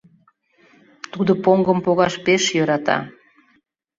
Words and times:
Тудо 1.13 1.31
поҥгым 1.43 1.79
погаш 1.85 2.13
пеш 2.25 2.43
йӧрата. 2.55 2.97